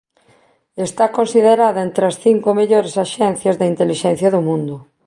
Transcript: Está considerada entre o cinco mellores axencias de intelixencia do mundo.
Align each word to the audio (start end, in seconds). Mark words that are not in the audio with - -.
Está 0.87 1.05
considerada 1.17 1.79
entre 1.87 2.03
o 2.11 2.15
cinco 2.25 2.49
mellores 2.59 2.95
axencias 3.05 3.55
de 3.57 3.65
intelixencia 3.73 4.29
do 4.31 4.41
mundo. 4.47 4.75